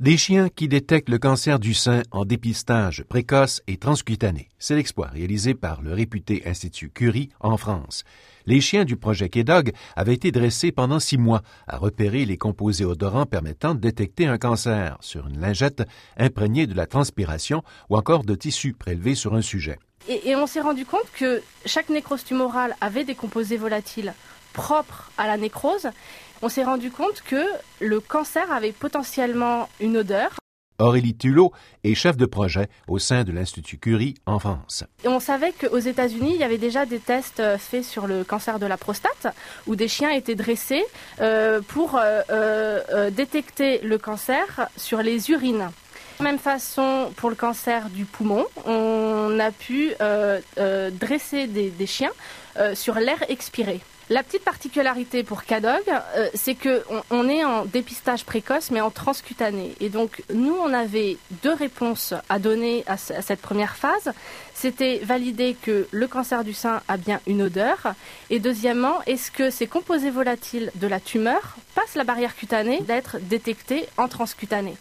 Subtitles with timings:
[0.00, 4.48] Des chiens qui détectent le cancer du sein en dépistage précoce et transcutané.
[4.58, 8.04] C'est l'exploit réalisé par le réputé Institut Curie en France.
[8.46, 12.86] Les chiens du projet K-Dog avaient été dressés pendant six mois à repérer les composés
[12.86, 15.82] odorants permettant de détecter un cancer sur une lingette
[16.16, 19.78] imprégnée de la transpiration ou encore de tissu prélevé sur un sujet.
[20.08, 24.14] Et, on s'est rendu compte que chaque nécrose tumorale avait des composés volatiles
[24.52, 25.90] propres à la nécrose
[26.42, 27.44] on s'est rendu compte que
[27.80, 30.30] le cancer avait potentiellement une odeur.
[30.78, 31.52] Aurélie Tulot
[31.84, 34.84] est chef de projet au sein de l'Institut Curie en France.
[35.04, 38.24] Et on savait qu'aux États-Unis, il y avait déjà des tests euh, faits sur le
[38.24, 39.26] cancer de la prostate,
[39.66, 40.84] où des chiens étaient dressés
[41.20, 45.68] euh, pour euh, détecter le cancer sur les urines.
[46.20, 49.92] De même façon, pour le cancer du poumon, on a pu
[51.00, 52.12] dresser des chiens
[52.74, 53.80] sur l'air expiré.
[54.10, 56.80] La petite particularité pour CADOG, euh, c'est qu'on
[57.12, 59.76] on est en dépistage précoce, mais en transcutané.
[59.78, 64.12] Et donc, nous, on avait deux réponses à donner à, cette première phase.
[64.52, 67.94] C'était valider que le cancer du sein a bien une odeur.
[68.30, 73.18] Et deuxièmement, est-ce que ces composés volatiles de la tumeur passent la barrière cutanée d'être
[73.20, 74.74] détectés en transcutané?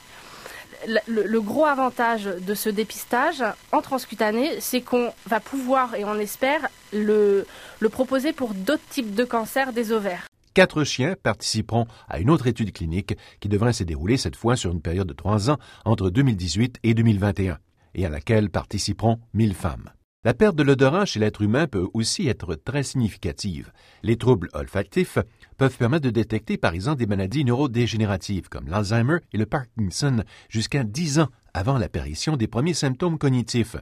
[1.08, 6.68] Le, gros avantage de ce dépistage en transcutané, c'est qu'on va pouvoir, et on espère,
[6.94, 7.46] le,
[7.92, 10.28] proposer pour d'autres types de cancers des ovaires.
[10.54, 14.72] Quatre chiens participeront à une autre étude clinique qui devrait se dérouler cette fois sur
[14.72, 17.58] une période de trois ans entre 2018 et 2021,
[17.96, 19.90] et à laquelle participeront 1000 femmes.
[20.26, 23.72] La perte de l'odorat chez l'être humain peut aussi être très significative.
[24.04, 25.18] Les troubles olfactifs
[25.58, 30.84] peuvent permettre de détecter par exemple des maladies neurodégénératives comme l'Alzheimer et le Parkinson jusqu'à
[30.84, 33.78] dix ans avant l'apparition des premiers symptômes cognitifs.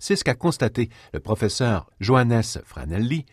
[0.00, 3.24] C'est ce qu'a constaté le professeur Johannes Franelli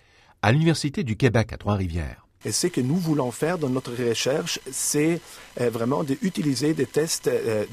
[0.44, 2.23] à l'Université du Québec à Trois-Rivières.
[2.46, 5.22] Et ce que nous voulons faire dans notre recherche, c'est
[5.62, 7.66] euh, vraiment d'utiliser des tests euh,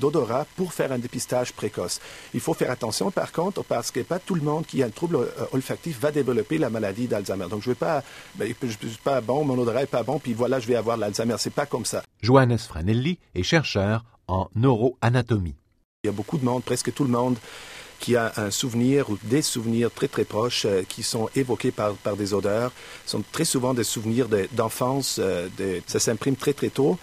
[0.00, 2.00] d'odorat pour faire un dépistage précoce.
[2.32, 4.90] Il faut faire attention, par contre, parce que pas tout le monde qui a un
[4.90, 7.46] trouble euh, olfactif va développer la maladie d'Alzheimer.
[7.50, 8.04] Donc, je ne veux pas,
[8.36, 10.96] ben, je suis pas bon, mon odorat est pas bon, puis voilà, je vais avoir
[10.96, 11.36] l'Alzheimer.
[11.38, 12.02] C'est pas comme ça.
[12.22, 15.56] Johannes Franelli est chercheur en neuroanatomie.
[16.04, 17.36] Il y a beaucoup de monde, presque tout le monde,
[17.98, 21.94] qui a un souvenir ou des souvenirs très très proches euh, qui sont évoqués par,
[21.94, 22.72] par des odeurs,
[23.06, 25.48] sont très souvent des souvenirs d'enfance, euh,
[25.86, 26.98] ça s'imprime très très tôt.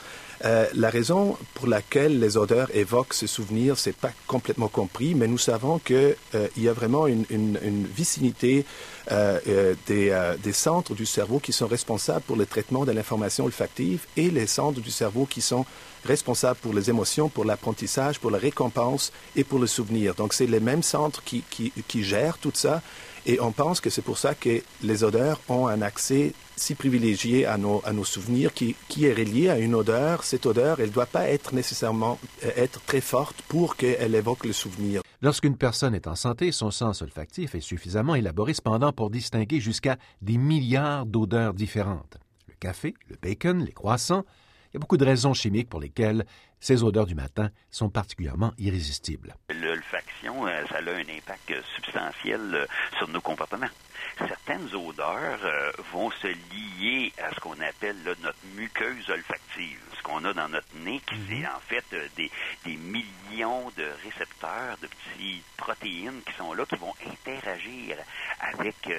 [0.46, 5.28] Euh, la raison pour laquelle les odeurs évoquent ce souvenir, c'est pas complètement compris, mais
[5.28, 8.66] nous savons qu'il euh, y a vraiment une, une, une vicinité
[9.12, 13.46] euh, euh des, des, centres du cerveau qui sont responsables pour le traitement de l'information
[13.46, 15.66] olfactive et les centres du cerveau qui sont
[16.06, 20.14] responsables pour les émotions, pour l'apprentissage, pour la récompense et pour le souvenir.
[20.16, 22.81] Donc, c'est les mêmes centres qui, qui, qui gèrent tout ça.
[23.26, 27.46] Et on pense que c'est pour ça que les odeurs ont un accès si privilégié
[27.46, 30.24] à nos, à nos souvenirs qui, qui est relié à une odeur.
[30.24, 34.46] Cette odeur, elle ne doit pas être nécessairement euh, être très forte pour qu'elle évoque
[34.46, 35.02] le souvenir.
[35.22, 39.98] Lorsqu'une personne est en santé, son sens olfactif est suffisamment élaboré cependant pour distinguer jusqu'à
[40.22, 42.18] des milliards d'odeurs différentes.
[42.50, 44.26] Le café, le bacon, les croissants,
[44.74, 46.26] il y a beaucoup de raisons chimiques pour lesquelles
[46.60, 49.36] ces odeurs du matin sont particulièrement irrésistibles.
[49.54, 52.66] L'olfaction, euh, ça a un impact substantiel euh,
[52.98, 53.70] sur nos comportements.
[54.18, 60.26] Certaines odeurs euh, vont se lier à ce qu'on appelle notre muqueuse olfactive, ce qu'on
[60.26, 61.50] a dans notre nez, qui c'est mhm.
[61.56, 61.86] en fait
[62.16, 62.32] des,
[62.66, 67.98] des millions de récepteurs, de petites protéines qui sont là, qui vont interagir
[68.40, 68.90] avec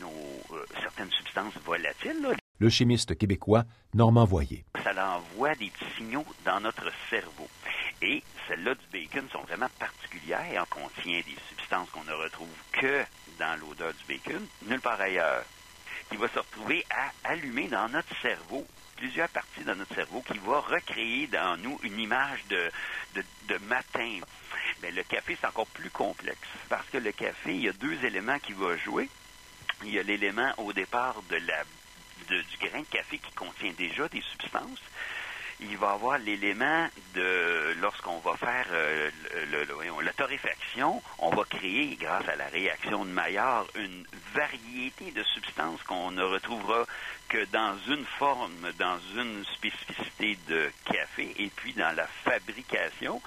[0.00, 0.42] nos
[0.82, 3.64] certaines substances volatiles le chimiste québécois
[3.94, 4.64] Normand Voyer.
[4.82, 7.48] Ça envoie des petits signaux dans notre cerveau.
[8.02, 10.64] Et celles-là du bacon sont vraiment particulières.
[10.72, 13.04] On contient des substances qu'on ne retrouve que
[13.38, 15.44] dans l'odeur du bacon, nulle part ailleurs,
[16.10, 18.66] qui va se retrouver à allumer dans notre cerveau
[18.96, 22.70] plusieurs parties dans notre cerveau qui va recréer dans nous une image de,
[23.14, 24.18] de, matin.
[24.82, 28.04] Mais le café, c'est encore plus complexe parce que le café, il y a deux
[28.04, 29.08] éléments qui vont jouer.
[29.84, 31.62] Il y a l'élément au départ de la
[32.26, 34.82] du grain de café qui contient déjà des substances,
[35.60, 39.10] il va avoir l'élément de lorsqu'on va faire euh,
[40.02, 44.04] la torréfaction, on va créer, grâce à la réaction de Maillard, une
[44.34, 46.86] variété de substances qu'on ne retrouvera
[47.28, 53.20] que dans une forme, dans une spécificité de café, et puis dans la fabrication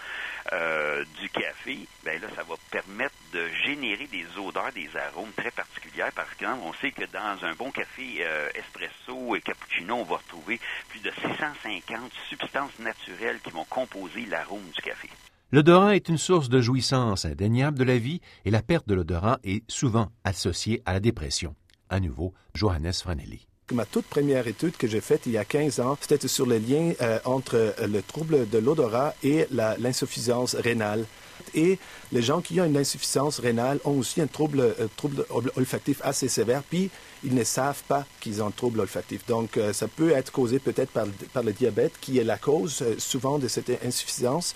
[0.53, 5.51] euh, du café, ben là, ça va permettre de générer des odeurs, des arômes très
[5.51, 6.11] particulières.
[6.13, 10.17] Par exemple, on sait que dans un bon café euh, espresso et cappuccino, on va
[10.17, 10.59] retrouver
[10.89, 15.09] plus de 650 substances naturelles qui vont composer l'arôme du café.
[15.51, 19.39] L'odorat est une source de jouissance indéniable de la vie et la perte de l'odorat
[19.43, 21.55] est souvent associée à la dépression.
[21.89, 23.47] À nouveau, Johannes Franelli.
[23.73, 26.59] Ma toute première étude que j'ai faite il y a 15 ans, c'était sur les
[26.59, 31.05] liens euh, entre le trouble de l'odorat et l'insuffisance rénale.
[31.53, 31.79] Et
[32.11, 35.25] les gens qui ont une insuffisance rénale ont aussi un trouble, euh, trouble
[35.55, 36.89] olfactif assez sévère, puis
[37.23, 39.25] ils ne savent pas qu'ils ont un trouble olfactif.
[39.27, 43.39] Donc, euh, ça peut être causé peut-être par, le diabète, qui est la cause souvent
[43.39, 44.55] de cette insuffisance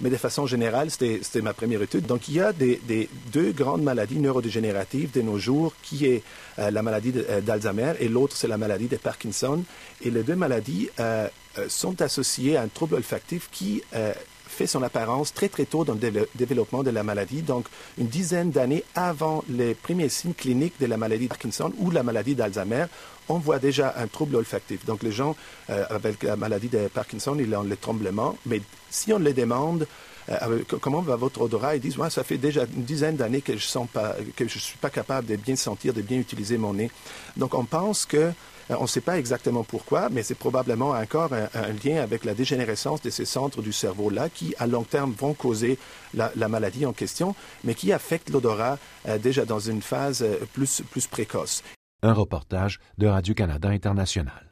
[0.00, 2.06] mais de façon générale, c'était ma première étude.
[2.06, 6.22] Donc, il y a deux grandes maladies neurodégénératives de nos jours, qui est
[6.58, 9.62] euh, la maladie euh, d'Alzheimer et l'autre, c'est la maladie de Parkinson.
[10.02, 11.28] Et les deux maladies euh,
[11.68, 13.82] sont associées à un trouble olfactif qui
[14.50, 17.66] fait son apparence très très tôt dans le développement de la maladie, donc
[17.98, 22.02] une dizaine d'années avant les premiers signes cliniques de la maladie de Parkinson ou la
[22.02, 22.86] maladie d'Alzheimer,
[23.28, 24.84] on voit déjà un trouble olfactif.
[24.84, 25.36] Donc les gens
[25.68, 28.60] avec la maladie de Parkinson, ils ont le tremblement, mais
[28.90, 29.86] si on les demande
[30.30, 33.56] euh, comment va votre odorat, ils disent, moi, ça fait déjà une dizaine d'années que
[33.56, 33.88] je sens
[34.36, 36.90] que je suis pas capable de bien sentir, de bien utiliser mon nez.
[37.36, 38.30] Donc, on pense que euh,
[38.78, 43.02] on ne sait pas exactement pourquoi, mais c'est probablement encore un, lien avec la dégénérescence
[43.02, 45.78] de ces centres du cerveau-là qui, à long terme, vont causer
[46.14, 47.34] la, maladie en question,
[47.64, 48.78] mais qui affectent l'odorat
[49.08, 51.62] euh, déjà dans une phase plus, plus précoce.
[52.02, 54.48] Un reportage de Radio-Canada International.